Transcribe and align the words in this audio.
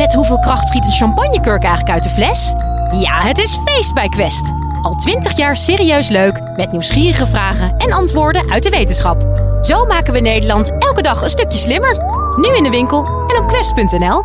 Met 0.00 0.14
hoeveel 0.14 0.38
kracht 0.38 0.68
schiet 0.68 0.86
een 0.86 0.92
champagnekurk 0.92 1.62
eigenlijk 1.62 1.94
uit 1.94 2.02
de 2.02 2.08
fles? 2.08 2.52
Ja, 3.00 3.20
het 3.20 3.38
is 3.38 3.58
feest 3.64 3.94
bij 3.94 4.08
Quest. 4.08 4.52
Al 4.82 4.94
twintig 4.94 5.36
jaar 5.36 5.56
serieus 5.56 6.08
leuk, 6.08 6.40
met 6.56 6.72
nieuwsgierige 6.72 7.26
vragen 7.26 7.76
en 7.76 7.92
antwoorden 7.92 8.50
uit 8.50 8.62
de 8.62 8.70
wetenschap. 8.70 9.22
Zo 9.62 9.84
maken 9.84 10.12
we 10.12 10.20
Nederland 10.20 10.78
elke 10.78 11.02
dag 11.02 11.22
een 11.22 11.28
stukje 11.28 11.58
slimmer. 11.58 11.96
Nu 12.36 12.56
in 12.56 12.62
de 12.62 12.70
winkel 12.70 13.04
en 13.04 13.42
op 13.42 13.48
quest.nl. 13.48 14.24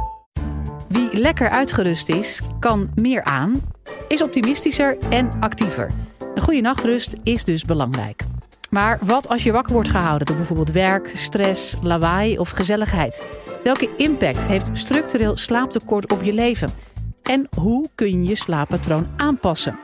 Wie 0.88 1.20
lekker 1.20 1.50
uitgerust 1.50 2.10
is, 2.10 2.42
kan 2.60 2.90
meer 2.94 3.24
aan, 3.24 3.62
is 4.08 4.22
optimistischer 4.22 4.98
en 5.10 5.32
actiever. 5.40 5.92
Een 6.36 6.42
goede 6.42 6.62
nachtrust 6.62 7.14
is 7.24 7.44
dus 7.44 7.64
belangrijk. 7.64 8.24
Maar 8.70 8.98
wat 9.02 9.30
als 9.30 9.44
je 9.44 9.52
wakker 9.52 9.74
wordt 9.74 9.90
gehouden 9.90 10.28
door 10.28 10.36
bijvoorbeeld 10.36 10.72
werk, 10.72 11.12
stress, 11.16 11.76
lawaai 11.82 12.38
of 12.38 12.50
gezelligheid? 12.50 13.22
Welke 13.66 13.90
impact 13.98 14.48
heeft 14.48 14.70
structureel 14.74 15.38
slaaptekort 15.38 16.12
op 16.12 16.24
je 16.24 16.34
leven? 16.34 16.70
En 17.24 17.48
hoe 17.60 17.90
kun 17.96 18.24
je 18.24 18.30
je 18.30 18.36
slaappatroon 18.36 19.08
aanpassen? 19.18 19.80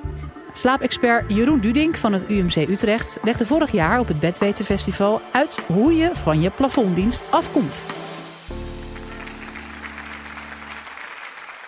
Slaapexpert 0.54 1.34
Jeroen 1.34 1.60
Dudink 1.60 1.96
van 1.96 2.14
het 2.14 2.30
UMC 2.30 2.56
Utrecht 2.56 3.20
legde 3.24 3.46
vorig 3.46 3.72
jaar 3.72 4.00
op 4.00 4.08
het 4.08 4.20
Bedwetenfestival 4.20 5.22
uit 5.32 5.60
hoe 5.66 5.96
je 5.96 6.16
van 6.16 6.42
je 6.42 6.50
plafonddienst 6.50 7.24
afkomt. 7.30 7.84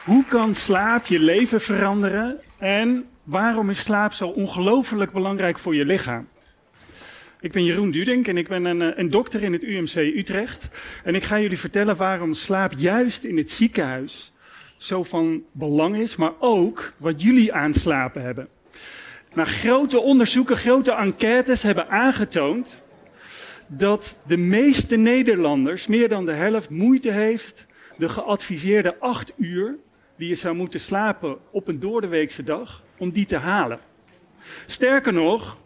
Hoe 0.06 0.26
kan 0.26 0.56
slaap 0.56 1.06
je 1.06 1.20
leven 1.20 1.62
veranderen 1.62 2.40
en 2.58 3.06
waarom 3.24 3.70
is 3.70 3.80
slaap 3.80 4.14
zo 4.14 4.28
ongelooflijk 4.28 5.12
belangrijk 5.12 5.60
voor 5.60 5.76
je 5.76 5.86
lichaam? 5.86 6.28
Ik 7.44 7.52
ben 7.52 7.64
Jeroen 7.64 7.92
Dudink 7.92 8.28
en 8.28 8.38
ik 8.38 8.48
ben 8.48 8.66
een, 8.66 8.82
eh, 8.82 8.98
een, 8.98 9.10
dokter 9.10 9.44
in 9.44 9.54
het 9.54 9.64
UMC 9.64 9.96
Utrecht. 9.96 10.68
En 11.04 11.16
ik 11.16 11.24
ga 11.24 11.40
jullie 11.40 11.60
vertellen 11.60 11.96
waarom 11.96 12.34
slaap 12.34 12.74
juist 12.78 13.24
in 13.24 13.38
het 13.38 13.50
ziekenhuis 13.50 14.34
zo 14.78 15.04
van 15.04 15.44
belang 15.52 15.98
is, 15.98 16.16
maar 16.16 16.34
ook 16.40 16.94
wat 16.98 17.22
jullie 17.22 17.54
aan 17.54 17.74
slapen 17.74 18.22
hebben. 18.22 18.48
Nou, 19.34 19.48
grote 19.48 20.00
onderzoeken, 20.00 20.58
grote 20.58 20.92
enquêtes 20.92 21.62
hebben 21.62 21.90
aangetoond 21.90 22.84
dat 23.68 24.18
de 24.28 24.38
meeste 24.38 24.96
Nederlanders, 24.96 25.88
meer 25.88 26.10
dan 26.10 26.26
de 26.26 26.34
helft, 26.34 26.70
moeite 26.70 27.12
heeft 27.12 27.66
de 27.98 28.10
geadviseerde 28.10 29.00
acht 29.00 29.34
uur 29.38 29.76
die 30.18 30.28
je 30.28 30.36
zou 30.36 30.56
moeten 30.56 30.80
slapen 30.80 31.38
op 31.52 31.68
een 31.68 31.80
doordeweekse 31.80 32.44
dag, 32.44 32.84
om 32.98 33.12
die 33.12 33.26
te 33.26 33.38
halen. 33.38 33.80
Sterker 34.66 35.14
nog, 35.14 35.58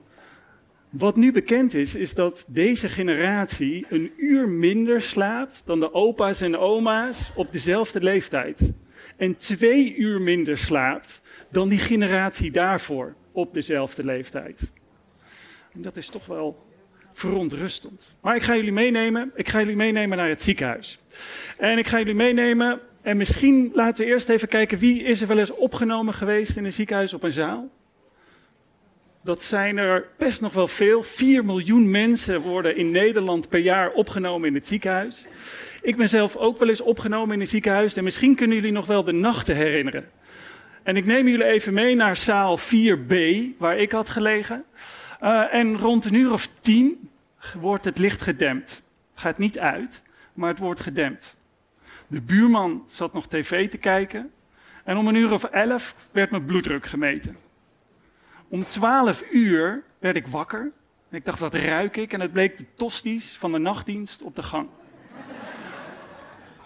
wat 0.89 1.16
nu 1.16 1.31
bekend 1.31 1.73
is, 1.73 1.95
is 1.95 2.13
dat 2.13 2.45
deze 2.47 2.89
generatie 2.89 3.85
een 3.89 4.11
uur 4.17 4.49
minder 4.49 5.02
slaapt 5.02 5.61
dan 5.66 5.79
de 5.79 5.94
opa's 5.94 6.41
en 6.41 6.57
oma's 6.57 7.31
op 7.35 7.52
dezelfde 7.52 8.02
leeftijd. 8.02 8.73
En 9.17 9.38
twee 9.38 9.95
uur 9.95 10.21
minder 10.21 10.57
slaapt 10.57 11.21
dan 11.52 11.69
die 11.69 11.79
generatie 11.79 12.52
daarvoor 12.52 13.16
op 13.31 13.53
dezelfde 13.53 14.05
leeftijd. 14.05 14.71
En 15.73 15.81
dat 15.81 15.97
is 15.97 16.09
toch 16.09 16.25
wel 16.25 16.66
verontrustend. 17.13 18.16
Maar 18.22 18.35
ik 18.35 18.44
ga 18.44 18.55
jullie 18.55 18.72
meenemen. 18.72 19.31
Ik 19.35 19.49
ga 19.49 19.59
jullie 19.59 19.75
meenemen 19.75 20.17
naar 20.17 20.29
het 20.29 20.41
ziekenhuis. 20.41 20.99
En 21.57 21.77
ik 21.77 21.88
ga 21.88 21.97
jullie 21.97 22.13
meenemen. 22.13 22.79
En 23.01 23.17
misschien 23.17 23.72
laten 23.73 24.05
we 24.05 24.11
eerst 24.11 24.29
even 24.29 24.47
kijken 24.47 24.77
wie 24.77 25.03
is 25.03 25.22
er 25.22 25.27
wel 25.27 25.39
eens 25.39 25.55
opgenomen 25.55 26.13
geweest 26.13 26.57
in 26.57 26.66
een 26.66 26.73
ziekenhuis 26.73 27.13
op 27.13 27.23
een 27.23 27.31
zaal. 27.31 27.69
Dat 29.28 29.42
zijn 29.42 29.78
er 29.78 30.08
best 30.17 30.42
nog 30.42 30.53
wel 30.53 30.67
veel. 30.67 31.03
4 31.03 31.45
miljoen 31.45 31.92
mensen 31.92 32.42
worden 32.42 32.75
in 32.75 32.92
Nederland 32.92 33.50
per 33.50 33.59
jaar 33.59 33.92
opgenomen 33.92 34.47
in 34.47 34.53
het 34.53 34.67
ziekenhuis. 34.67 35.28
Ik 35.81 35.95
ben 35.95 36.09
zelf 36.09 36.36
ook 36.36 36.59
wel 36.59 36.69
eens 36.69 36.81
opgenomen 36.81 37.36
in 37.36 37.42
een 37.42 37.47
ziekenhuis. 37.47 37.95
En 37.95 38.03
misschien 38.03 38.36
kunnen 38.36 38.56
jullie 38.56 38.72
nog 38.72 38.86
wel 38.86 39.03
de 39.03 39.11
nachten 39.11 39.56
herinneren. 39.56 40.09
En 40.84 40.95
ik 40.95 41.06
neem 41.06 41.28
jullie 41.28 41.45
even 41.45 41.73
mee 41.73 41.95
naar 41.95 42.16
zaal 42.16 42.59
4B, 42.59 43.16
waar 43.58 43.78
ik 43.78 43.92
had 43.92 44.09
gelegen. 44.09 44.64
Uh, 45.23 45.53
en 45.53 45.78
rond 45.78 46.06
een 46.06 46.13
uur 46.13 46.31
of 46.31 46.50
tien 46.62 47.09
wordt 47.59 47.85
het 47.85 47.97
licht 47.97 48.22
gedempt. 48.22 48.84
Gaat 49.16 49.38
niet 49.38 49.59
uit, 49.59 50.01
maar 50.34 50.50
het 50.50 50.59
wordt 50.59 50.80
gedempt. 50.80 51.38
De 52.07 52.22
buurman 52.22 52.84
zat 52.88 53.13
nog 53.13 53.28
tv 53.28 53.69
te 53.69 53.78
kijken. 53.78 54.31
En 54.84 54.97
om 54.97 55.07
een 55.07 55.16
uur 55.16 55.31
of 55.31 55.44
elf 55.44 55.96
werd 56.12 56.31
mijn 56.31 56.46
bloeddruk 56.46 56.85
gemeten. 56.85 57.47
Om 58.50 58.66
twaalf 58.68 59.24
uur 59.31 59.84
werd 60.00 60.16
ik 60.16 60.28
wakker. 60.28 60.72
En 61.09 61.18
ik 61.18 61.25
dacht, 61.25 61.40
wat 61.40 61.53
ruik 61.53 61.97
ik? 61.97 62.13
En 62.13 62.22
het 62.22 62.31
bleek 62.31 62.58
de 62.58 62.66
tosties 62.75 63.38
van 63.38 63.52
de 63.52 63.58
nachtdienst 63.58 64.22
op 64.22 64.35
de 64.35 64.44
gang. 64.44 64.68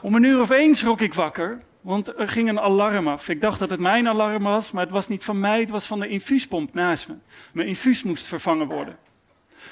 Om 0.02 0.16
een 0.16 0.24
uur 0.24 0.40
of 0.40 0.50
één 0.50 0.76
schrok 0.76 1.02
ik 1.02 1.14
wakker, 1.14 1.62
want 1.82 2.20
er 2.20 2.30
ging 2.30 2.50
een 2.50 2.60
alarm 2.60 3.08
af. 3.08 3.30
Ik 3.30 3.42
dacht 3.42 3.60
dat 3.60 3.70
het 3.70 3.80
mijn 3.80 4.08
alarm 4.08 4.44
was, 4.44 4.72
maar 4.72 4.84
het 4.84 4.92
was 4.92 5.08
niet 5.08 5.24
van 5.24 5.40
mij, 5.40 5.60
het 5.60 5.70
was 5.70 5.86
van 5.86 6.00
de 6.00 6.08
infuuspomp 6.08 6.74
naast 6.74 7.08
me. 7.08 7.16
Mijn 7.52 7.68
infuus 7.68 8.04
moest 8.04 8.28
vervangen 8.28 8.68
worden. 8.68 8.98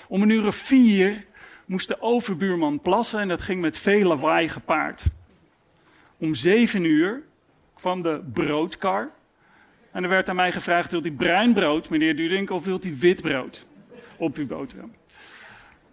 Om 0.07 0.21
een 0.21 0.29
uur 0.29 0.45
of 0.45 0.55
vier 0.55 1.25
moest 1.65 1.87
de 1.87 2.01
overbuurman 2.01 2.79
plassen 2.79 3.19
en 3.19 3.27
dat 3.27 3.41
ging 3.41 3.61
met 3.61 3.77
veel 3.77 4.07
lawaai 4.07 4.49
gepaard. 4.49 5.03
Om 6.17 6.35
zeven 6.35 6.83
uur 6.83 7.23
kwam 7.73 8.01
de 8.01 8.21
broodkar 8.33 9.11
en 9.91 10.03
er 10.03 10.09
werd 10.09 10.29
aan 10.29 10.35
mij 10.35 10.51
gevraagd, 10.51 10.91
wilt 10.91 11.05
u 11.05 11.11
bruin 11.11 11.53
brood, 11.53 11.89
meneer 11.89 12.15
Dudink, 12.15 12.49
of 12.49 12.65
wilt 12.65 12.85
u 12.85 12.95
wit 12.99 13.21
brood 13.21 13.65
op 14.17 14.35
uw 14.37 14.47
boterham? 14.47 14.91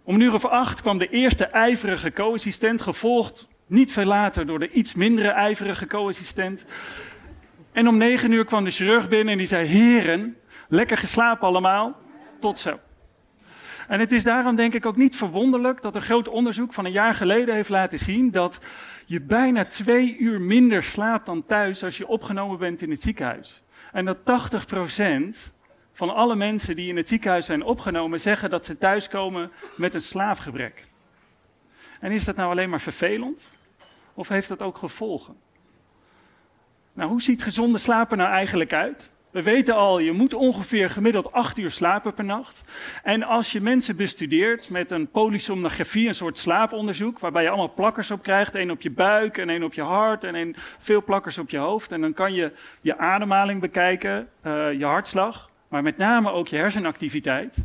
Om 0.03 0.15
een 0.15 0.21
uur 0.21 0.33
of 0.33 0.45
acht 0.45 0.81
kwam 0.81 0.97
de 0.97 1.09
eerste 1.09 1.45
ijverige 1.45 2.11
co-assistent, 2.11 2.81
gevolgd 2.81 3.47
niet 3.67 3.91
veel 3.91 4.05
later 4.05 4.45
door 4.45 4.59
de 4.59 4.71
iets 4.71 4.93
mindere 4.93 5.29
ijverige 5.29 5.87
co-assistent. 5.87 6.65
En 7.71 7.87
om 7.87 7.97
negen 7.97 8.31
uur 8.31 8.45
kwam 8.45 8.63
de 8.63 8.71
chirurg 8.71 9.09
binnen 9.09 9.31
en 9.31 9.37
die 9.37 9.47
zei, 9.47 9.67
heren, 9.67 10.37
lekker 10.67 10.97
geslapen 10.97 11.47
allemaal, 11.47 11.95
tot 12.39 12.59
zo. 12.59 12.79
En 13.87 13.99
het 13.99 14.11
is 14.11 14.23
daarom 14.23 14.55
denk 14.55 14.73
ik 14.73 14.85
ook 14.85 14.97
niet 14.97 15.15
verwonderlijk 15.15 15.81
dat 15.81 15.95
een 15.95 16.01
groot 16.01 16.29
onderzoek 16.29 16.73
van 16.73 16.85
een 16.85 16.91
jaar 16.91 17.13
geleden 17.13 17.55
heeft 17.55 17.69
laten 17.69 17.99
zien 17.99 18.31
dat 18.31 18.59
je 19.05 19.21
bijna 19.21 19.65
twee 19.65 20.17
uur 20.17 20.41
minder 20.41 20.83
slaapt 20.83 21.25
dan 21.25 21.45
thuis 21.45 21.83
als 21.83 21.97
je 21.97 22.07
opgenomen 22.07 22.57
bent 22.57 22.81
in 22.81 22.89
het 22.91 23.01
ziekenhuis. 23.01 23.63
En 23.91 24.05
dat 24.05 24.17
80% 24.17 25.53
van 25.91 26.15
alle 26.15 26.35
mensen 26.35 26.75
die 26.75 26.89
in 26.89 26.97
het 26.97 27.07
ziekenhuis 27.07 27.45
zijn 27.45 27.63
opgenomen 27.63 28.19
zeggen 28.19 28.49
dat 28.49 28.65
ze 28.65 28.77
thuiskomen 28.77 29.51
met 29.75 29.93
een 29.93 30.01
slaafgebrek. 30.01 30.87
En 31.99 32.11
is 32.11 32.25
dat 32.25 32.35
nou 32.35 32.51
alleen 32.51 32.69
maar 32.69 32.81
vervelend? 32.81 33.51
Of 34.13 34.27
heeft 34.27 34.47
dat 34.47 34.61
ook 34.61 34.77
gevolgen? 34.77 35.35
Nou, 36.93 37.09
hoe 37.09 37.21
ziet 37.21 37.43
gezonde 37.43 37.77
slapen 37.77 38.17
nou 38.17 38.29
eigenlijk 38.29 38.73
uit? 38.73 39.11
We 39.31 39.43
weten 39.43 39.75
al, 39.75 39.99
je 39.99 40.11
moet 40.11 40.33
ongeveer 40.33 40.89
gemiddeld 40.89 41.31
acht 41.31 41.57
uur 41.57 41.71
slapen 41.71 42.13
per 42.13 42.25
nacht. 42.25 42.63
En 43.03 43.23
als 43.23 43.51
je 43.51 43.61
mensen 43.61 43.95
bestudeert 43.95 44.69
met 44.69 44.91
een 44.91 45.07
polysomnografie, 45.07 46.07
een 46.07 46.15
soort 46.15 46.37
slaaponderzoek, 46.37 47.19
waarbij 47.19 47.43
je 47.43 47.49
allemaal 47.49 47.73
plakkers 47.73 48.11
op 48.11 48.23
krijgt, 48.23 48.55
één 48.55 48.71
op 48.71 48.81
je 48.81 48.91
buik 48.91 49.37
en 49.37 49.49
één 49.49 49.63
op 49.63 49.73
je 49.73 49.81
hart 49.81 50.23
en 50.23 50.35
één, 50.35 50.55
veel 50.77 51.03
plakkers 51.03 51.37
op 51.37 51.49
je 51.49 51.57
hoofd. 51.57 51.91
En 51.91 52.01
dan 52.01 52.13
kan 52.13 52.33
je 52.33 52.51
je 52.81 52.97
ademhaling 52.97 53.61
bekijken, 53.61 54.29
uh, 54.43 54.73
je 54.73 54.85
hartslag, 54.85 55.49
maar 55.67 55.83
met 55.83 55.97
name 55.97 56.31
ook 56.31 56.47
je 56.47 56.57
hersenactiviteit. 56.57 57.57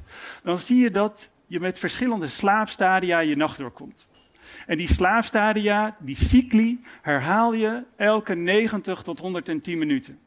Dan 0.43 0.59
zie 0.59 0.79
je 0.79 0.91
dat 0.91 1.31
je 1.47 1.61
met 1.61 1.79
verschillende 1.79 2.27
slaapstadia 2.27 3.19
je 3.19 3.37
nacht 3.37 3.59
doorkomt. 3.59 4.07
En 4.67 4.77
die 4.77 4.89
slaapstadia, 4.89 5.97
die 5.99 6.17
cycli, 6.17 6.79
herhaal 7.03 7.53
je 7.53 7.83
elke 7.97 8.35
90 8.35 9.03
tot 9.03 9.19
110 9.19 9.79
minuten. 9.79 10.19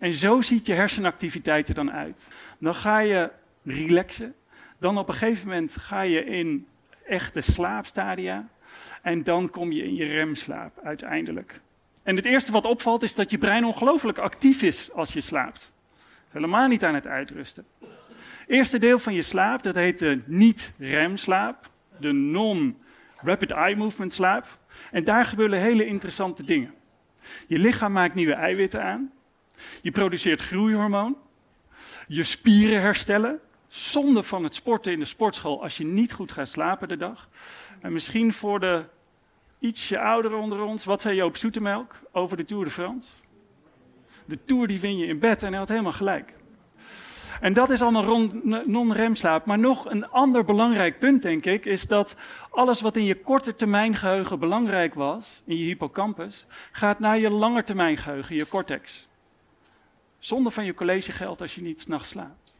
En 0.00 0.12
zo 0.12 0.40
ziet 0.40 0.66
je 0.66 0.72
hersenactiviteit 0.72 1.68
er 1.68 1.74
dan 1.74 1.92
uit. 1.92 2.28
Dan 2.58 2.74
ga 2.74 2.98
je 2.98 3.30
relaxen. 3.64 4.34
Dan 4.78 4.98
op 4.98 5.08
een 5.08 5.14
gegeven 5.14 5.48
moment 5.48 5.76
ga 5.76 6.00
je 6.00 6.24
in 6.24 6.66
echte 7.06 7.40
slaapstadia. 7.40 8.48
En 9.02 9.24
dan 9.24 9.50
kom 9.50 9.72
je 9.72 9.84
in 9.84 9.94
je 9.94 10.04
remslaap 10.04 10.78
uiteindelijk. 10.82 11.60
En 12.02 12.16
het 12.16 12.24
eerste 12.24 12.52
wat 12.52 12.64
opvalt 12.64 13.02
is 13.02 13.14
dat 13.14 13.30
je 13.30 13.38
brein 13.38 13.64
ongelooflijk 13.64 14.18
actief 14.18 14.62
is 14.62 14.92
als 14.92 15.12
je 15.12 15.20
slaapt. 15.20 15.72
Helemaal 16.28 16.68
niet 16.68 16.84
aan 16.84 16.94
het 16.94 17.06
uitrusten. 17.06 17.66
Eerste 18.46 18.78
deel 18.78 18.98
van 18.98 19.14
je 19.14 19.22
slaap, 19.22 19.62
dat 19.62 19.74
heet 19.74 19.98
de 19.98 20.20
niet-remslaap. 20.26 21.70
De 21.98 22.12
non-rapid 22.12 23.50
eye 23.50 23.76
movement 23.76 24.12
slaap. 24.12 24.58
En 24.90 25.04
daar 25.04 25.24
gebeuren 25.24 25.60
hele 25.60 25.86
interessante 25.86 26.44
dingen. 26.44 26.74
Je 27.46 27.58
lichaam 27.58 27.92
maakt 27.92 28.14
nieuwe 28.14 28.34
eiwitten 28.34 28.82
aan. 28.82 29.12
Je 29.82 29.90
produceert 29.90 30.42
groeihormoon. 30.42 31.16
Je 32.06 32.24
spieren 32.24 32.80
herstellen. 32.80 33.40
Zonde 33.68 34.22
van 34.22 34.44
het 34.44 34.54
sporten 34.54 34.92
in 34.92 34.98
de 34.98 35.04
sportschool 35.04 35.62
als 35.62 35.76
je 35.76 35.84
niet 35.84 36.12
goed 36.12 36.32
gaat 36.32 36.48
slapen 36.48 36.88
de 36.88 36.96
dag. 36.96 37.28
En 37.80 37.92
misschien 37.92 38.32
voor 38.32 38.60
de 38.60 38.84
ietsje 39.58 39.98
ouderen 39.98 40.38
onder 40.38 40.62
ons, 40.62 40.84
wat 40.84 41.00
zei 41.00 41.16
Joop 41.16 41.36
Zoetemelk 41.36 41.94
over 42.12 42.36
de 42.36 42.44
Tour 42.44 42.64
de 42.64 42.70
France? 42.70 43.08
De 44.24 44.38
Tour 44.44 44.66
die 44.66 44.80
win 44.80 44.98
je 44.98 45.06
in 45.06 45.18
bed 45.18 45.42
en 45.42 45.48
hij 45.48 45.58
had 45.58 45.68
helemaal 45.68 45.92
gelijk. 45.92 46.32
En 47.40 47.52
dat 47.52 47.70
is 47.70 47.82
allemaal 47.82 48.30
non-remslaap. 48.64 49.46
Maar 49.46 49.58
nog 49.58 49.90
een 49.90 50.08
ander 50.08 50.44
belangrijk 50.44 50.98
punt, 50.98 51.22
denk 51.22 51.44
ik, 51.44 51.64
is 51.64 51.86
dat 51.86 52.16
alles 52.50 52.80
wat 52.80 52.96
in 52.96 53.04
je 53.04 53.20
korte 53.20 53.54
termijn 53.54 53.94
geheugen 53.94 54.38
belangrijk 54.38 54.94
was, 54.94 55.42
in 55.46 55.56
je 55.56 55.64
hippocampus, 55.64 56.46
gaat 56.72 56.98
naar 56.98 57.18
je 57.18 57.30
langetermijn 57.30 57.96
geheugen, 57.96 58.36
je 58.36 58.48
cortex. 58.48 59.08
Zonder 60.20 60.52
van 60.52 60.64
je 60.64 60.74
collegegeld 60.74 61.40
als 61.40 61.54
je 61.54 61.62
niet 61.62 61.80
s'nachts 61.80 62.08
slaapt. 62.08 62.54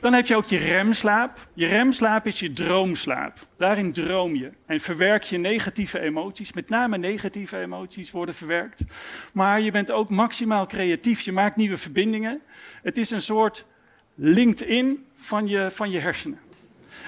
Dan 0.00 0.12
heb 0.12 0.26
je 0.26 0.36
ook 0.36 0.46
je 0.46 0.58
remslaap. 0.58 1.48
Je 1.54 1.66
remslaap 1.66 2.26
is 2.26 2.40
je 2.40 2.52
droomslaap. 2.52 3.46
Daarin 3.56 3.92
droom 3.92 4.34
je 4.34 4.50
en 4.66 4.80
verwerk 4.80 5.22
je 5.22 5.38
negatieve 5.38 6.00
emoties. 6.00 6.52
Met 6.52 6.68
name 6.68 6.98
negatieve 6.98 7.58
emoties 7.58 8.10
worden 8.10 8.34
verwerkt. 8.34 8.84
Maar 9.32 9.60
je 9.60 9.70
bent 9.70 9.90
ook 9.90 10.10
maximaal 10.10 10.66
creatief. 10.66 11.20
Je 11.20 11.32
maakt 11.32 11.56
nieuwe 11.56 11.76
verbindingen. 11.76 12.40
Het 12.82 12.98
is 12.98 13.10
een 13.10 13.22
soort 13.22 13.66
LinkedIn 14.14 15.06
van 15.14 15.48
je, 15.48 15.70
van 15.70 15.90
je 15.90 15.98
hersenen. 15.98 16.38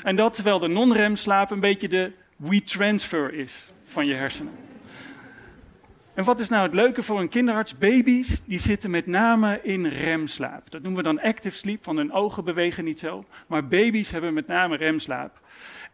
En 0.02 0.16
dat 0.16 0.34
terwijl 0.34 0.58
de 0.58 0.68
non-remslaap 0.68 1.50
een 1.50 1.60
beetje 1.60 1.88
de 1.88 2.12
we-transfer 2.36 3.34
is 3.34 3.72
van 3.84 4.06
je 4.06 4.14
hersenen. 4.14 4.52
En 6.16 6.24
wat 6.24 6.40
is 6.40 6.48
nou 6.48 6.62
het 6.62 6.74
leuke 6.74 7.02
voor 7.02 7.20
een 7.20 7.28
kinderarts? 7.28 7.78
Baby's 7.78 8.40
die 8.44 8.58
zitten 8.58 8.90
met 8.90 9.06
name 9.06 9.60
in 9.62 9.86
remslaap. 9.86 10.70
Dat 10.70 10.82
noemen 10.82 11.02
we 11.02 11.08
dan 11.08 11.20
active 11.20 11.56
sleep, 11.56 11.84
want 11.84 11.98
hun 11.98 12.12
ogen 12.12 12.44
bewegen 12.44 12.84
niet 12.84 12.98
zo. 12.98 13.24
Maar 13.46 13.68
baby's 13.68 14.10
hebben 14.10 14.34
met 14.34 14.46
name 14.46 14.76
remslaap. 14.76 15.40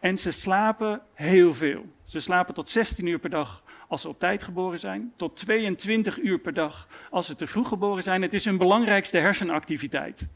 En 0.01 0.19
ze 0.19 0.31
slapen 0.31 1.03
heel 1.15 1.55
veel. 1.55 1.85
Ze 2.03 2.21
slapen 2.21 2.55
tot 2.55 2.69
16 2.69 3.07
uur 3.07 3.19
per 3.19 3.31
dag 3.31 3.63
als 3.89 4.01
ze 4.01 4.09
op 4.09 4.19
tijd 4.19 4.43
geboren 4.43 4.79
zijn, 4.79 5.13
tot 5.17 5.37
22 5.37 6.19
uur 6.19 6.39
per 6.39 6.55
dag 6.55 6.89
als 7.11 7.27
ze 7.27 7.35
te 7.35 7.47
vroeg 7.47 7.69
geboren 7.69 8.03
zijn. 8.03 8.23
Het 8.23 8.35
is 8.35 8.45
hun 8.45 8.59
belangrijkste 8.59 9.19
hersenactiviteit. 9.19 10.27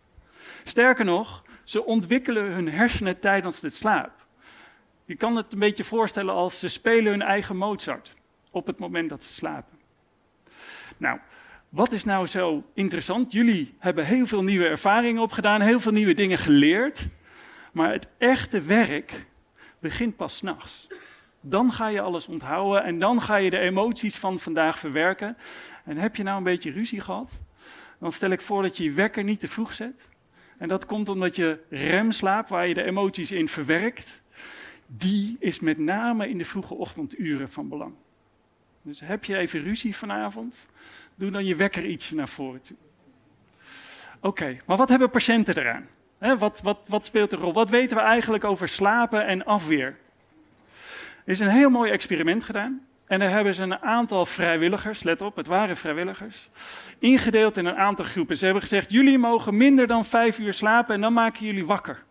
Sterker 0.65 1.05
nog, 1.05 1.45
ze 1.65 1.85
ontwikkelen 1.85 2.53
hun 2.53 2.69
hersenen 2.69 3.21
tijdens 3.21 3.61
de 3.61 3.71
slaap. 3.71 4.27
Je 5.05 5.17
kan 5.17 5.37
het 5.37 5.53
een 5.53 5.59
beetje 5.59 5.85
voorstellen 5.85 6.35
als 6.35 6.59
ze 6.59 6.69
spelen 6.69 7.13
hun 7.13 7.23
eigen 7.23 7.57
Mozart 7.57 8.15
op 8.51 8.67
het 8.67 8.79
moment 8.79 9.11
dat 9.11 9.25
ze 9.25 9.33
slapen. 9.33 9.76
Nou, 10.97 11.19
wat 11.69 11.93
is 11.93 12.05
nou 12.05 12.27
zo 12.27 12.65
interessant? 12.75 13.33
Jullie 13.33 13.75
hebben 13.79 14.07
heel 14.07 14.27
veel 14.27 14.43
nieuwe 14.43 14.67
ervaringen 14.67 15.23
opgedaan, 15.23 15.61
heel 15.61 15.81
veel 15.81 15.93
nieuwe 15.93 16.15
dingen 16.15 16.39
geleerd. 16.39 17.09
Maar 17.73 17.93
het 17.93 18.09
echte 18.19 18.61
werk 18.61 19.27
begint 19.79 20.17
pas 20.17 20.37
s'nachts. 20.37 20.89
Dan 21.41 21.73
ga 21.73 21.89
je 21.89 22.01
alles 22.01 22.27
onthouden 22.27 22.85
en 22.85 22.99
dan 22.99 23.23
ga 23.23 23.37
je 23.37 23.51
de 23.51 23.59
emoties 23.59 24.17
van 24.17 24.39
vandaag 24.39 24.79
verwerken. 24.79 25.37
En 25.85 25.97
heb 25.97 26.17
je 26.17 26.23
nou 26.23 26.37
een 26.37 26.43
beetje 26.43 26.71
ruzie 26.71 27.01
gehad? 27.01 27.41
Dan 27.99 28.13
stel 28.13 28.31
ik 28.31 28.41
voor 28.41 28.63
dat 28.63 28.77
je 28.77 28.85
je 28.85 28.93
wekker 28.93 29.25
niet 29.25 29.41
te 29.41 29.49
vroeg 29.49 29.73
zet. 29.73 30.09
En 30.59 30.69
dat 30.69 30.87
komt 30.87 31.09
omdat 31.09 31.37
je 31.37 31.59
remslaap, 31.71 32.49
waar 32.49 32.69
je 32.69 32.75
de 32.75 32.83
emoties 32.83 33.33
in 33.33 33.49
verwerkt, 33.49 34.23
die 34.87 35.37
is 35.39 35.61
met 35.61 35.79
name 35.79 36.29
in 36.29 36.39
de 36.39 36.45
vroege 36.45 36.75
ochtenduren 36.75 37.51
van 37.51 37.69
belang. 37.69 37.95
Dus 38.87 39.01
heb 39.01 39.25
je 39.25 39.37
even 39.37 39.63
ruzie 39.63 39.97
vanavond, 39.97 40.55
doe 41.15 41.31
dan 41.31 41.45
je 41.45 41.55
wekker 41.55 41.87
ietsje 41.87 42.15
naar 42.15 42.29
voren 42.29 42.61
toe. 42.63 42.77
Oké, 44.21 44.57
maar 44.67 44.77
wat 44.77 44.89
hebben 44.89 45.11
patiënten 45.11 45.59
eraan? 45.59 45.89
wat, 46.39 46.61
wat, 46.63 46.79
wat 46.87 47.07
speelt 47.07 47.31
de 47.31 47.37
rol? 47.37 47.53
Wat 47.53 47.69
weten 47.69 47.97
we 47.97 48.03
eigenlijk 48.03 48.45
over 48.45 48.69
slapen 48.69 49.27
en 49.27 49.45
afweer? 49.45 49.97
Er 51.25 51.33
is 51.33 51.41
een 51.41 51.49
heel 51.49 51.71
mooi 51.71 51.91
experiment 51.91 52.45
gedaan. 52.45 52.87
En 53.07 53.19
daar 53.19 53.31
hebben 53.31 53.55
ze 53.55 53.63
een 53.63 53.79
aantal 53.79 54.27
vrijwilligers, 54.27 55.03
let 55.03 55.21
op, 55.21 55.37
het 55.37 55.47
waren 55.47 55.77
vrijwilligers, 55.77 56.49
ingedeeld 56.99 57.57
in 57.57 57.67
een 57.67 57.77
aantal 57.77 58.05
groepen. 58.05 58.37
Ze 58.37 58.45
hebben 58.45 58.63
gezegd, 58.63 58.91
jullie 58.91 59.19
mogen 59.19 59.57
minder 59.57 59.87
dan 59.87 60.05
vijf 60.05 60.39
uur 60.39 60.53
slapen 60.53 60.95
en 60.95 61.01
dan 61.01 61.13
maken 61.13 61.47
jullie 61.47 61.67
wakker. 61.67 62.05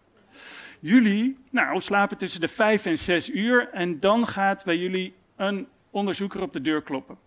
Jullie, 0.79 1.37
nou, 1.49 1.81
slapen 1.81 2.17
tussen 2.17 2.41
de 2.41 2.47
vijf 2.47 2.85
en 2.85 2.97
zes 2.97 3.29
uur 3.29 3.69
en 3.69 3.99
dan 3.99 4.27
gaat 4.27 4.63
bij 4.63 4.77
jullie 4.77 5.13
een 5.35 5.67
onderzoeker 5.95 6.41
op 6.41 6.53
de 6.53 6.61
deur 6.61 6.81
kloppen. 6.81 7.17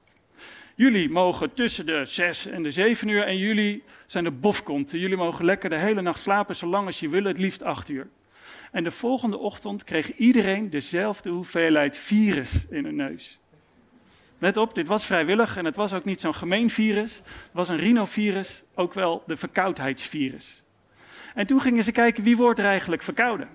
Jullie 0.75 1.11
mogen 1.11 1.55
tussen 1.55 1.87
de 1.87 2.05
zes 2.05 2.47
en 2.47 2.63
de 2.63 2.71
zeven 2.71 3.09
uur 3.09 3.23
en 3.23 3.37
jullie 3.37 3.83
zijn 4.07 4.25
de 4.25 4.31
bofkonten. 4.31 4.99
Jullie 4.99 5.17
mogen 5.17 5.45
lekker 5.45 5.71
de 5.71 5.77
hele 5.77 6.01
nacht 6.03 6.21
slapen, 6.21 6.57
zolang 6.57 6.87
als 6.87 7.01
je 7.01 7.09
wil, 7.09 7.25
het 7.25 7.39
liefst 7.39 7.63
acht 7.63 7.89
uur. 7.89 8.09
En 8.73 8.85
de 8.85 8.91
volgende 8.91 9.39
ochtend 9.39 9.85
kreeg 9.85 10.17
iedereen 10.17 10.71
dezelfde 10.71 11.31
hoeveelheid 11.31 11.97
virus 11.97 12.67
in 12.71 12.85
hun 12.85 12.97
neus. 12.97 13.41
Let 14.39 14.57
op, 14.57 14.75
dit 14.75 14.87
was 14.87 15.07
vrijwillig 15.07 15.57
en 15.57 15.65
het 15.65 15.77
was 15.77 15.93
ook 15.93 16.05
niet 16.05 16.21
zo'n 16.21 16.35
gemeen 16.35 16.71
virus. 16.71 17.17
Het 17.17 17.53
was 17.53 17.69
een 17.69 17.79
rhinovirus, 17.79 18.63
ook 18.75 18.95
wel 18.95 19.23
de 19.27 19.37
verkoudheidsvirus. 19.37 20.63
En 21.35 21.47
toen 21.47 21.61
gingen 21.61 21.85
ze 21.85 21.93
kijken 21.93 22.25
wie 22.25 22.37
wordt 22.37 22.59
er 22.59 22.67
eigenlijk 22.67 23.03
verkouden. 23.03 23.49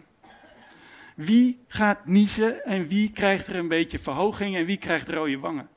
Wie 1.15 1.59
gaat 1.67 2.05
niezen 2.05 2.65
en 2.65 2.87
wie 2.87 3.11
krijgt 3.11 3.47
er 3.47 3.55
een 3.55 3.67
beetje 3.67 3.99
verhoging 3.99 4.55
en 4.55 4.65
wie 4.65 4.77
krijgt 4.77 5.09
rode 5.09 5.39
wangen. 5.39 5.69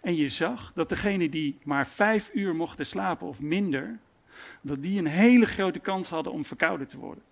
En 0.00 0.16
je 0.16 0.28
zag 0.28 0.72
dat 0.74 0.88
degene 0.88 1.28
die 1.28 1.58
maar 1.64 1.86
vijf 1.86 2.30
uur 2.34 2.54
mochten 2.54 2.86
slapen 2.86 3.26
of 3.26 3.40
minder, 3.40 3.98
dat 4.60 4.82
die 4.82 4.98
een 4.98 5.06
hele 5.06 5.46
grote 5.46 5.78
kans 5.78 6.08
hadden 6.08 6.32
om 6.32 6.44
verkouden 6.44 6.86
te 6.86 6.98
worden. 6.98 7.22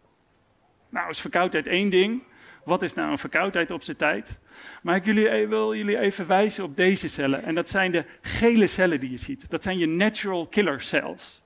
Nou, 0.88 1.10
is 1.10 1.20
verkoudheid 1.20 1.66
één 1.66 1.90
ding. 1.90 2.22
Wat 2.64 2.82
is 2.82 2.94
nou 2.94 3.10
een 3.10 3.18
verkoudheid 3.18 3.70
op 3.70 3.82
zijn 3.82 3.96
tijd? 3.96 4.38
Maar 4.82 4.96
ik 4.96 5.06
e- 5.06 5.46
wil 5.46 5.74
jullie 5.74 5.98
even 5.98 6.26
wijzen 6.26 6.64
op 6.64 6.76
deze 6.76 7.08
cellen. 7.08 7.42
En 7.42 7.54
dat 7.54 7.68
zijn 7.68 7.92
de 7.92 8.04
gele 8.20 8.66
cellen 8.66 9.00
die 9.00 9.10
je 9.10 9.16
ziet. 9.16 9.50
Dat 9.50 9.62
zijn 9.62 9.78
je 9.78 9.86
natural 9.86 10.46
killer 10.46 10.80
cells. 10.80 11.42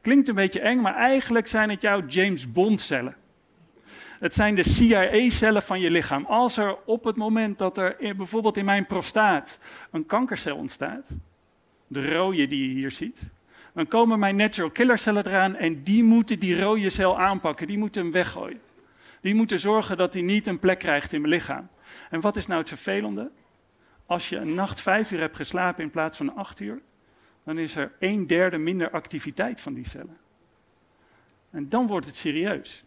Klinkt 0.00 0.28
een 0.28 0.34
beetje 0.34 0.60
eng, 0.60 0.80
maar 0.80 0.94
eigenlijk 0.94 1.46
zijn 1.46 1.70
het 1.70 1.82
jouw 1.82 2.06
James 2.06 2.52
Bond 2.52 2.80
cellen. 2.80 3.16
Het 4.18 4.34
zijn 4.34 4.54
de 4.54 4.68
CIA-cellen 4.68 5.62
van 5.62 5.80
je 5.80 5.90
lichaam. 5.90 6.24
Als 6.24 6.56
er 6.56 6.76
op 6.84 7.04
het 7.04 7.16
moment 7.16 7.58
dat 7.58 7.78
er 7.78 7.96
bijvoorbeeld 8.16 8.56
in 8.56 8.64
mijn 8.64 8.86
prostaat 8.86 9.58
een 9.90 10.06
kankercel 10.06 10.56
ontstaat, 10.56 11.10
de 11.86 12.14
rode 12.14 12.46
die 12.46 12.68
je 12.68 12.74
hier 12.74 12.90
ziet, 12.90 13.20
dan 13.74 13.86
komen 13.86 14.18
mijn 14.18 14.36
natural 14.36 14.70
killer 14.70 14.98
cellen 14.98 15.26
eraan 15.26 15.56
en 15.56 15.82
die 15.82 16.02
moeten 16.02 16.38
die 16.38 16.60
rode 16.60 16.90
cel 16.90 17.18
aanpakken, 17.18 17.66
die 17.66 17.78
moeten 17.78 18.02
hem 18.02 18.12
weggooien. 18.12 18.60
Die 19.20 19.34
moeten 19.34 19.58
zorgen 19.58 19.96
dat 19.96 20.12
hij 20.12 20.22
niet 20.22 20.46
een 20.46 20.58
plek 20.58 20.78
krijgt 20.78 21.12
in 21.12 21.20
mijn 21.20 21.32
lichaam. 21.32 21.68
En 22.10 22.20
wat 22.20 22.36
is 22.36 22.46
nou 22.46 22.60
het 22.60 22.68
vervelende? 22.68 23.30
Als 24.06 24.28
je 24.28 24.36
een 24.36 24.54
nacht 24.54 24.80
vijf 24.80 25.10
uur 25.10 25.20
hebt 25.20 25.36
geslapen 25.36 25.82
in 25.82 25.90
plaats 25.90 26.16
van 26.16 26.36
acht 26.36 26.60
uur, 26.60 26.80
dan 27.44 27.58
is 27.58 27.76
er 27.76 27.92
een 27.98 28.26
derde 28.26 28.58
minder 28.58 28.90
activiteit 28.90 29.60
van 29.60 29.74
die 29.74 29.88
cellen. 29.88 30.16
En 31.50 31.68
dan 31.68 31.86
wordt 31.86 32.06
het 32.06 32.14
serieus. 32.14 32.84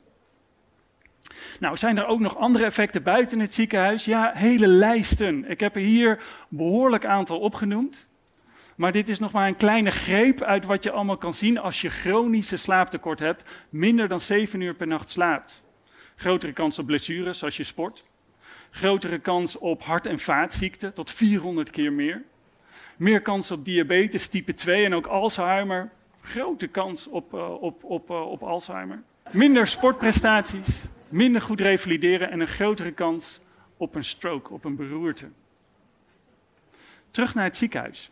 Nou, 1.59 1.77
zijn 1.77 1.97
er 1.97 2.05
ook 2.05 2.19
nog 2.19 2.37
andere 2.37 2.65
effecten 2.65 3.03
buiten 3.03 3.39
het 3.39 3.53
ziekenhuis? 3.53 4.05
Ja, 4.05 4.31
hele 4.35 4.67
lijsten. 4.67 5.49
Ik 5.49 5.59
heb 5.59 5.75
er 5.75 5.81
hier 5.81 6.09
een 6.09 6.17
behoorlijk 6.57 7.05
aantal 7.05 7.39
opgenoemd. 7.39 8.09
Maar 8.75 8.91
dit 8.91 9.09
is 9.09 9.19
nog 9.19 9.31
maar 9.31 9.47
een 9.47 9.57
kleine 9.57 9.91
greep 9.91 10.41
uit 10.41 10.65
wat 10.65 10.83
je 10.83 10.91
allemaal 10.91 11.17
kan 11.17 11.33
zien 11.33 11.59
als 11.59 11.81
je 11.81 11.89
chronische 11.89 12.57
slaaptekort 12.57 13.19
hebt, 13.19 13.49
minder 13.69 14.07
dan 14.07 14.19
7 14.19 14.61
uur 14.61 14.73
per 14.73 14.87
nacht 14.87 15.09
slaapt. 15.09 15.63
Grotere 16.15 16.53
kans 16.53 16.79
op 16.79 16.85
blessures 16.85 17.43
als 17.43 17.57
je 17.57 17.63
sport. 17.63 18.03
Grotere 18.71 19.19
kans 19.19 19.57
op 19.57 19.83
hart- 19.83 20.05
en 20.05 20.19
vaatziekten, 20.19 20.93
tot 20.93 21.11
400 21.11 21.69
keer 21.69 21.93
meer. 21.93 22.23
Meer 22.97 23.21
kans 23.21 23.51
op 23.51 23.65
diabetes 23.65 24.27
type 24.27 24.53
2 24.53 24.85
en 24.85 24.95
ook 24.95 25.05
Alzheimer. 25.07 25.89
Grote 26.21 26.67
kans 26.67 27.07
op, 27.07 27.33
uh, 27.33 27.61
op, 27.61 27.83
op, 27.83 28.09
uh, 28.09 28.31
op 28.31 28.43
Alzheimer. 28.43 29.03
Minder 29.31 29.67
sportprestaties, 29.67 30.89
minder 31.11 31.41
goed 31.41 31.61
revalideren 31.61 32.31
en 32.31 32.39
een 32.39 32.47
grotere 32.47 32.91
kans 32.91 33.39
op 33.77 33.95
een 33.95 34.03
stroke, 34.03 34.53
op 34.53 34.65
een 34.65 34.75
beroerte. 34.75 35.29
Terug 37.11 37.33
naar 37.33 37.43
het 37.43 37.55
ziekenhuis. 37.55 38.11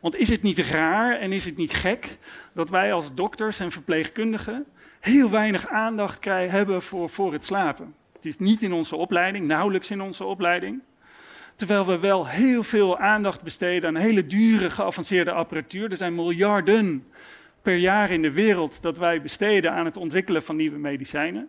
Want 0.00 0.16
is 0.16 0.28
het 0.28 0.42
niet 0.42 0.58
raar 0.58 1.18
en 1.18 1.32
is 1.32 1.44
het 1.44 1.56
niet 1.56 1.72
gek 1.72 2.18
dat 2.52 2.70
wij 2.70 2.92
als 2.92 3.14
dokters 3.14 3.60
en 3.60 3.72
verpleegkundigen 3.72 4.66
heel 5.00 5.30
weinig 5.30 5.68
aandacht 5.68 6.18
krijgen, 6.18 6.56
hebben 6.56 6.82
voor, 6.82 7.10
voor 7.10 7.32
het 7.32 7.44
slapen? 7.44 7.94
Het 8.12 8.26
is 8.26 8.38
niet 8.38 8.62
in 8.62 8.72
onze 8.72 8.96
opleiding, 8.96 9.46
nauwelijks 9.46 9.90
in 9.90 10.00
onze 10.00 10.24
opleiding. 10.24 10.82
Terwijl 11.56 11.86
we 11.86 11.98
wel 11.98 12.26
heel 12.26 12.62
veel 12.62 12.98
aandacht 12.98 13.42
besteden 13.42 13.88
aan 13.88 13.96
hele 13.96 14.26
dure 14.26 14.70
geavanceerde 14.70 15.32
apparatuur. 15.32 15.90
Er 15.90 15.96
zijn 15.96 16.14
miljarden 16.14 17.06
per 17.62 17.76
jaar 17.76 18.10
in 18.10 18.22
de 18.22 18.30
wereld 18.30 18.82
dat 18.82 18.98
wij 18.98 19.22
besteden 19.22 19.72
aan 19.72 19.84
het 19.84 19.96
ontwikkelen 19.96 20.42
van 20.42 20.56
nieuwe 20.56 20.78
medicijnen. 20.78 21.48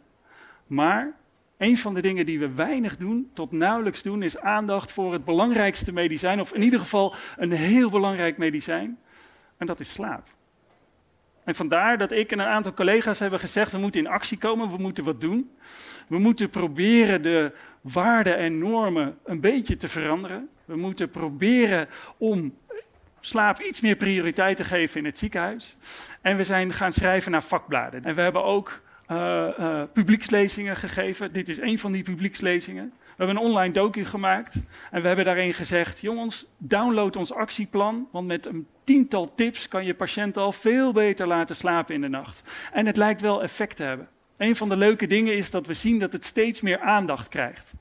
Maar 0.68 1.16
een 1.58 1.78
van 1.78 1.94
de 1.94 2.02
dingen 2.02 2.26
die 2.26 2.40
we 2.40 2.54
weinig 2.54 2.98
doen, 2.98 3.30
tot 3.34 3.52
nauwelijks 3.52 4.04
doen, 4.04 4.24
is 4.24 4.40
aandacht 4.40 4.92
voor 4.92 5.14
het 5.14 5.26
belangrijkste 5.26 5.94
medicijn, 5.94 6.40
of 6.40 6.54
in 6.54 6.62
ieder 6.62 6.80
geval 6.80 7.16
een 7.38 7.52
heel 7.52 7.90
belangrijk 7.90 8.38
medicijn, 8.38 8.98
en 9.58 9.68
dat 9.68 9.80
is 9.80 9.92
slaap. 9.92 10.28
En 11.44 11.56
vandaar 11.56 11.98
dat 11.98 12.12
ik 12.12 12.32
en 12.32 12.40
een 12.40 12.46
aantal 12.46 12.74
collega's 12.74 13.20
hebben 13.20 13.40
gezegd: 13.40 13.72
we 13.72 13.78
moeten 13.78 14.02
in 14.02 14.08
actie 14.08 14.38
komen, 14.38 14.70
we 14.70 14.78
moeten 14.78 15.04
wat 15.04 15.22
doen. 15.22 15.52
We 16.08 16.20
moeten 16.20 16.50
proberen 16.50 17.22
de 17.22 17.52
waarden 17.82 18.38
en 18.38 18.58
normen 18.58 19.18
een 19.24 19.40
beetje 19.40 19.78
te 19.78 19.88
veranderen. 19.88 20.50
We 20.66 20.76
moeten 20.76 21.10
proberen 21.10 21.88
om 22.18 22.58
slaap 23.20 23.60
iets 23.60 23.82
meer 23.82 23.96
prioriteit 23.96 24.58
te 24.58 24.64
geven 24.64 25.00
in 25.00 25.06
het 25.06 25.18
ziekenhuis. 25.18 25.78
En 26.22 26.38
we 26.38 26.44
zijn 26.44 26.74
gaan 26.74 26.94
schrijven 26.94 27.32
naar 27.32 27.44
vakbladen. 27.44 28.04
En 28.04 28.16
we 28.16 28.22
hebben 28.22 28.44
ook 28.44 28.82
uh, 29.12 29.48
uh, 29.60 29.82
publiekslezingen 29.94 30.76
gegeven. 30.76 31.34
Dit 31.34 31.50
is 31.50 31.60
een 31.60 31.80
van 31.80 31.92
die 31.92 32.04
publiekslezingen. 32.04 32.94
We 33.00 33.24
hebben 33.24 33.36
een 33.36 33.50
online 33.50 33.74
docu 33.74 34.06
gemaakt 34.06 34.56
en 34.92 35.02
we 35.02 35.08
hebben 35.08 35.26
daarin 35.26 35.54
gezegd: 35.54 36.02
jongens, 36.02 36.46
download 36.58 37.16
ons 37.16 37.34
actieplan, 37.34 38.08
want 38.12 38.28
met 38.28 38.46
een 38.46 38.68
tiental 38.84 39.36
tips 39.36 39.68
kan 39.68 39.86
je 39.86 39.94
patiënt 39.94 40.38
al 40.38 40.52
veel 40.52 40.92
beter 40.92 41.28
laten 41.28 41.56
slapen 41.56 41.96
in 41.96 42.02
de 42.02 42.08
nacht. 42.08 42.42
En 42.72 42.86
het 42.86 42.98
lijkt 42.98 43.22
wel 43.22 43.44
effect 43.44 43.76
te 43.76 43.84
hebben. 43.84 44.08
Een 44.38 44.56
van 44.56 44.70
de 44.70 44.78
leuke 44.78 45.08
dingen 45.08 45.36
is 45.36 45.52
dat 45.52 45.68
we 45.68 45.74
zien 45.74 46.00
dat 46.00 46.14
het 46.14 46.26
steeds 46.26 46.62
meer 46.62 46.80
aandacht 46.80 47.28
krijgt. 47.28 47.74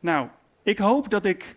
Nou, 0.00 0.28
ik 0.62 0.78
hoop 0.78 1.10
dat 1.10 1.24
ik 1.24 1.56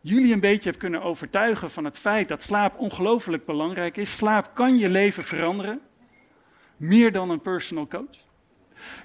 jullie 0.00 0.32
een 0.32 0.40
beetje 0.40 0.70
heb 0.70 0.78
kunnen 0.78 1.02
overtuigen 1.02 1.70
van 1.70 1.84
het 1.84 1.98
feit 1.98 2.28
dat 2.28 2.42
slaap 2.42 2.78
ongelooflijk 2.78 3.44
belangrijk 3.44 3.96
is. 3.96 4.16
Slaap 4.16 4.50
kan 4.54 4.78
je 4.78 4.88
leven 4.88 5.24
veranderen, 5.24 5.80
meer 6.78 7.12
dan 7.12 7.30
een 7.30 7.40
personal 7.40 7.86
coach. 7.86 8.26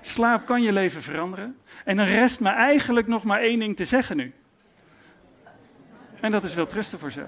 Slaap 0.02 0.46
kan 0.46 0.62
je 0.62 0.74
leven 0.74 1.02
veranderen. 1.02 1.58
En 1.86 1.98
dan 1.98 2.06
rest 2.06 2.40
me 2.40 2.50
eigenlijk 2.50 3.08
nog 3.08 3.24
maar 3.24 3.42
één 3.42 3.60
ding 3.60 3.76
te 3.76 3.86
zeggen 3.86 4.18
nu. 4.18 4.34
En 6.20 6.32
dat 6.32 6.44
is 6.44 6.54
wel 6.54 6.68
trusten 6.68 7.00
voor 7.00 7.12
ze. 7.12 7.24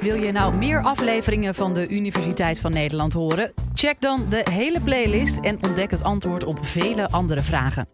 Wil 0.00 0.14
je 0.14 0.32
nou 0.32 0.54
meer 0.54 0.82
afleveringen 0.82 1.54
van 1.54 1.74
de 1.74 1.88
Universiteit 1.88 2.60
van 2.60 2.72
Nederland 2.72 3.12
horen? 3.12 3.52
Check 3.74 4.00
dan 4.00 4.26
de 4.28 4.46
hele 4.50 4.80
playlist 4.80 5.38
en 5.40 5.58
ontdek 5.62 5.90
het 5.90 6.02
antwoord 6.02 6.44
op 6.44 6.66
vele 6.66 7.10
andere 7.10 7.40
vragen. 7.40 7.86